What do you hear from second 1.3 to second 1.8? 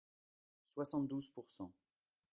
cent.